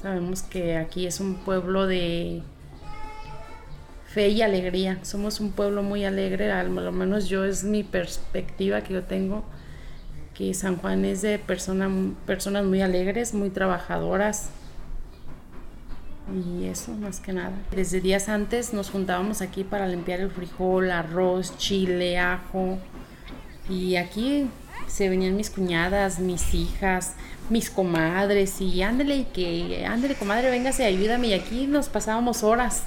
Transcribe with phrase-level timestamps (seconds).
[0.00, 2.42] Sabemos que aquí es un pueblo de
[4.06, 4.98] fe y alegría.
[5.02, 9.44] Somos un pueblo muy alegre, al menos yo es mi perspectiva que yo tengo,
[10.32, 11.90] que San Juan es de persona,
[12.24, 14.48] personas muy alegres, muy trabajadoras.
[16.32, 17.52] Y eso, más que nada.
[17.70, 22.78] Desde días antes nos juntábamos aquí para limpiar el frijol, arroz, chile, ajo.
[23.68, 24.48] Y aquí
[24.90, 27.14] se venían mis cuñadas, mis hijas,
[27.48, 31.28] mis comadres y ándele, que ándele comadre, véngase, ayúdame.
[31.28, 32.82] Y aquí nos pasábamos horas,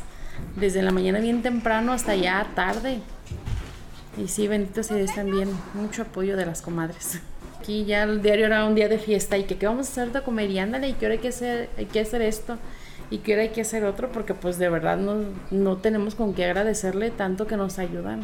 [0.58, 3.00] desde la mañana bien temprano hasta ya tarde.
[4.18, 7.20] Y sí, bendito sea Dios también, mucho apoyo de las comadres.
[7.60, 10.12] Aquí ya el diario era un día de fiesta y que qué vamos a hacer
[10.12, 12.58] de comer y ándale, y que ahora hay que hacer, hay que hacer esto
[13.10, 16.34] y que ahora hay que hacer otro porque pues de verdad no, no tenemos con
[16.34, 18.22] qué agradecerle tanto que nos ayudan.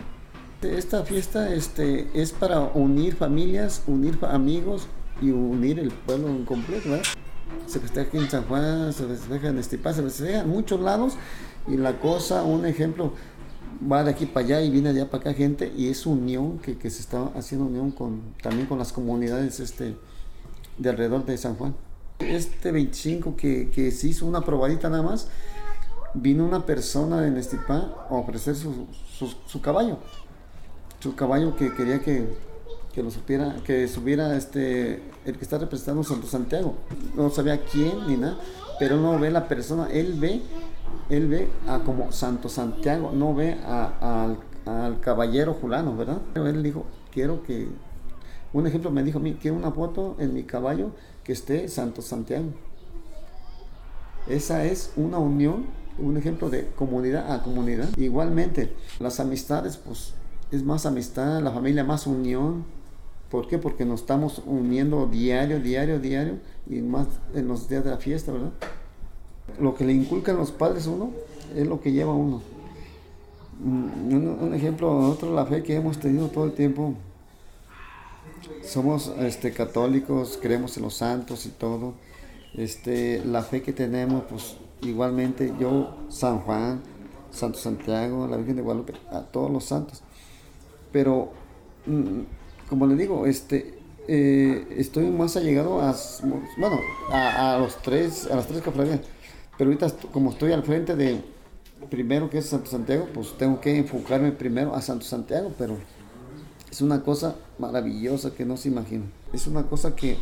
[0.62, 4.88] Esta fiesta este, es para unir familias, unir amigos
[5.22, 7.06] y unir el pueblo en completo, ¿verdad?
[7.66, 11.14] Se festeja aquí en San Juan, se festeja en Estipá, se festeja en muchos lados
[11.66, 13.14] y la cosa, un ejemplo,
[13.90, 16.60] va de aquí para allá y viene de allá para acá gente y es unión
[16.60, 19.96] que, que se está haciendo unión con, también con las comunidades este,
[20.78, 21.74] de alrededor de San Juan.
[22.20, 25.30] Este 25 que, que se hizo una probadita nada más,
[26.14, 28.88] vino una persona de Nestipá a ofrecer su,
[29.48, 30.00] su caballo
[31.00, 32.28] su caballo que quería que,
[32.94, 36.76] que lo supiera, que subiera este, el que está representando Santo Santiago.
[37.16, 38.38] No sabía quién ni nada,
[38.80, 40.42] pero no ve la persona, él ve,
[41.10, 46.20] él ve a como Santo Santiago, no ve a, al caballero fulano, ¿verdad?
[46.34, 47.68] Pero él dijo, quiero que,
[48.54, 50.92] un ejemplo me dijo a mí, quiero una foto en mi caballo
[51.24, 52.48] que esté Santo Santiago.
[54.28, 55.66] Esa es una unión,
[55.98, 57.90] un ejemplo de comunidad a comunidad.
[57.98, 60.14] Igualmente, las amistades, pues
[60.52, 62.66] es más amistad, la familia más unión.
[63.30, 63.60] ¿Por qué?
[63.60, 68.32] Porque nos estamos uniendo diario, diario, diario y más en los días de la fiesta,
[68.32, 68.52] ¿verdad?
[69.60, 71.12] Lo que le inculcan los padres a uno
[71.56, 72.42] es lo que lleva a uno.
[73.64, 76.96] Mm, un, ejemplo, nosotros la fe que hemos tenido todo el tiempo,
[78.64, 81.94] somos este, católicos, creemos en los santos y todo.
[82.56, 86.82] Este, la fe que tenemos, pues igualmente yo, San Juan,
[87.30, 90.02] Santo Santiago, la Virgen de Guadalupe, a todos los santos
[90.92, 91.32] pero
[91.86, 92.22] mm,
[92.70, 95.96] como le digo, este, eh, estoy más allegado a,
[96.58, 96.80] bueno,
[97.12, 99.02] a, los tres, a las tres cofradías,
[99.58, 101.22] pero ahorita como estoy al frente de
[101.90, 105.78] primero que es Santo Santiago, pues tengo que enfocarme primero a Santo Santiago, pero
[106.70, 109.06] es una cosa maravillosa que no se imagina.
[109.34, 110.18] Es una cosa que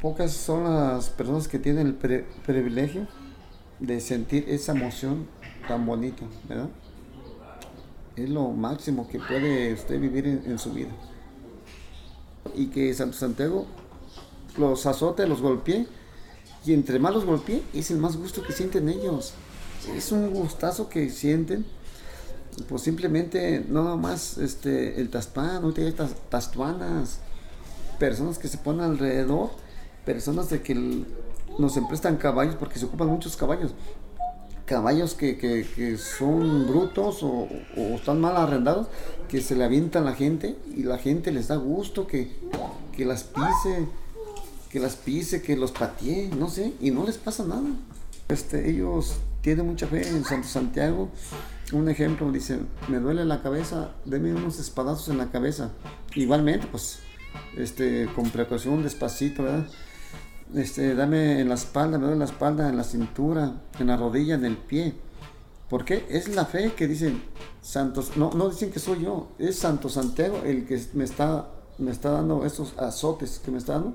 [0.00, 1.94] pocas son las personas que tienen el
[2.46, 3.06] privilegio
[3.80, 5.26] de sentir esa emoción
[5.66, 6.68] tan bonita, ¿verdad?
[8.16, 10.90] Es lo máximo que puede usted vivir en, su vida.
[12.54, 13.66] Y que Santo Santiago
[14.56, 15.86] los azote, los golpee,
[16.64, 19.34] y entre más los golpee, es el más gusto que sienten ellos.
[19.96, 21.66] Es un gustazo que sienten,
[22.68, 27.18] pues simplemente no más este, el taspán, no hay estas tastuanas,
[27.98, 29.50] personas que se ponen alrededor,
[30.04, 31.04] personas de que
[31.58, 33.72] nos emprestan caballos porque se ocupan muchos caballos
[34.66, 37.48] caballos que, que, son brutos o,
[37.94, 38.88] están mal arrendados,
[39.28, 42.30] que se le avientan la gente y la gente les da gusto que,
[42.96, 43.86] que las pise,
[44.70, 47.68] que las pise, que los patee, no sé, y no les pasa nada.
[48.28, 51.10] Este, ellos tienen mucha fe en Santo Santiago.
[51.72, 55.70] Un ejemplo, dicen, me duele la cabeza, denme unos espadazos en la cabeza.
[56.14, 57.00] Igualmente, pues,
[57.56, 59.66] este, con precaución, despacito, ¿verdad?
[60.54, 64.34] Este, dame en la espalda, me en la espalda, en la cintura, en la rodilla,
[64.34, 64.94] en el pie.
[65.68, 66.06] ¿Por qué?
[66.08, 67.22] Es la fe que dicen
[67.62, 71.90] santos, no, no dicen que soy yo, es Santo Santiago el que me está, me
[71.90, 73.94] está dando esos azotes que me está dando.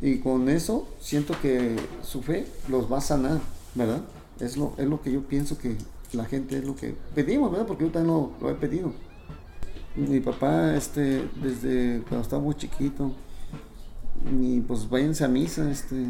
[0.00, 3.40] Y con eso siento que su fe los va a sanar,
[3.74, 4.00] ¿verdad?
[4.38, 5.76] Es lo, es lo que yo pienso que
[6.12, 7.66] la gente es lo que pedimos, ¿verdad?
[7.66, 8.92] Porque yo también lo, lo he pedido.
[9.96, 13.12] Mi papá, este, desde cuando estaba muy chiquito,
[14.28, 16.06] y pues váyanse a misa, este.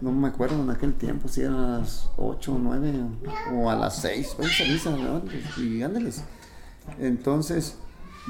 [0.00, 2.92] No me acuerdo en aquel tiempo, si eran a las 8 o 9
[3.54, 5.22] o a las 6, váyanse a misa,
[5.58, 6.24] y ándeles.
[6.98, 7.76] Entonces,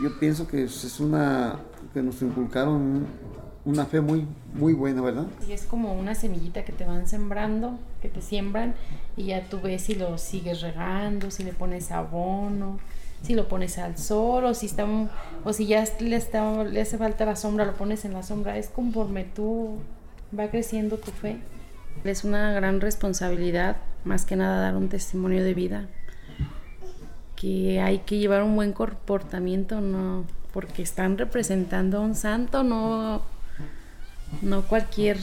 [0.03, 1.61] yo pienso que es una.
[1.93, 3.07] que nos inculcaron
[3.65, 5.27] una fe muy, muy buena, ¿verdad?
[5.47, 8.75] Y es como una semillita que te van sembrando, que te siembran,
[9.17, 12.79] y ya tú ves si lo sigues regando, si le pones abono
[13.23, 14.87] si lo pones al sol o si está
[15.45, 18.57] o si ya le, está, le hace falta la sombra, lo pones en la sombra.
[18.57, 19.79] Es conforme tú
[20.37, 21.39] va creciendo tu fe.
[22.05, 25.87] Es una gran responsabilidad, más que nada dar un testimonio de vida,
[27.37, 33.23] que hay que llevar un buen comportamiento, no porque están representando a un santo, no,
[34.43, 35.19] no cualquier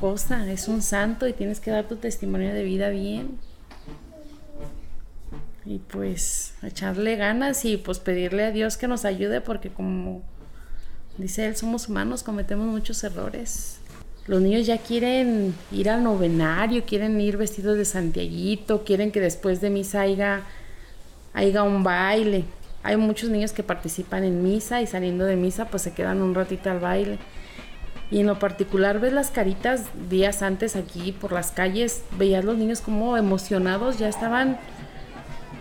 [0.00, 3.38] cosa, es un santo y tienes que dar tu testimonio de vida bien.
[5.70, 10.20] Y pues echarle ganas y pues pedirle a Dios que nos ayude porque como
[11.16, 13.78] dice él, somos humanos, cometemos muchos errores.
[14.26, 19.60] Los niños ya quieren ir al novenario, quieren ir vestidos de santiaguito, quieren que después
[19.60, 20.42] de misa haya,
[21.34, 22.46] haya un baile.
[22.82, 26.34] Hay muchos niños que participan en misa y saliendo de misa pues se quedan un
[26.34, 27.20] ratito al baile.
[28.10, 32.58] Y en lo particular ves las caritas días antes aquí por las calles, veías los
[32.58, 34.58] niños como emocionados, ya estaban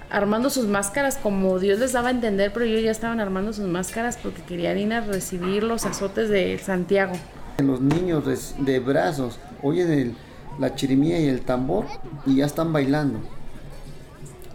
[0.09, 3.67] armando sus máscaras como Dios les daba a entender, pero ellos ya estaban armando sus
[3.67, 7.13] máscaras porque querían ir a recibir los azotes de Santiago.
[7.59, 8.23] Los niños
[8.57, 10.15] de, brazos oyen
[10.57, 11.85] la chirimía y el tambor
[12.25, 13.19] y ya están bailando.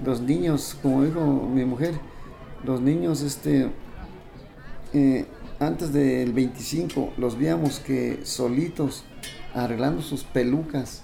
[0.04, 1.94] Los niños, como dijo mi mujer,
[2.64, 3.70] los niños este,
[4.92, 5.26] eh,
[5.60, 9.04] antes del 25 los veíamos que solitos
[9.54, 11.02] arreglando sus pelucas.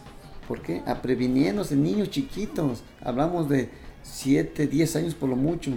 [0.48, 0.82] ¿Por qué?
[0.86, 2.82] A previniéndose niños chiquitos.
[3.00, 3.70] Hablamos de
[4.02, 5.72] 7, 10 años por lo mucho.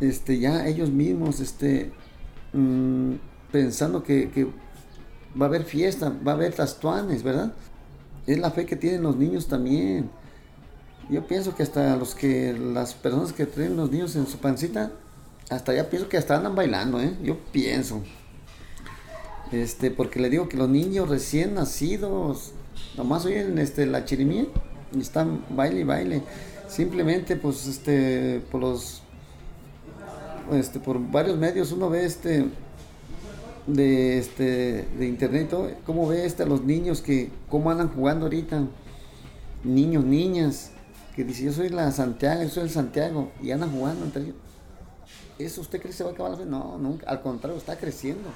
[0.00, 1.92] Este, ya ellos mismos este,
[2.52, 3.14] mm,
[3.52, 4.48] pensando que,
[5.40, 7.52] va a haber fiesta, va a haber tastuanes, ¿verdad?
[8.26, 10.10] Es la fe que tienen los niños también.
[11.08, 14.92] Yo pienso que hasta los que las personas que traen los niños en su pancita,
[15.50, 17.16] hasta ya pienso que hasta andan bailando, ¿eh?
[17.22, 18.02] Yo pienso.
[19.52, 22.52] Este, porque le digo que los niños recién nacidos,
[22.96, 24.46] nomás oyen este, la chirimía
[24.98, 26.22] están baile y baile.
[26.70, 29.02] Simplemente, pues, este, por los,
[30.52, 32.46] este, por varios medios uno ve este,
[33.66, 35.52] de, este, de internet,
[35.84, 38.66] cómo ve este, a los niños que, cómo andan jugando ahorita.
[39.64, 40.70] Niños, niñas,
[41.16, 44.32] que dice yo soy la Santiago, yo soy el Santiago, y andan jugando entre.
[45.40, 46.38] ¿Eso usted cree que se va a acabar?
[46.46, 48.28] No, nunca, al contrario, está creciendo.